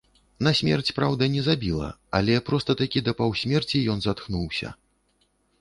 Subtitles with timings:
[0.45, 1.89] Насмерць, праўда, не забіла,
[2.21, 4.77] але проста такі да паўсмерці ён затхнуўся.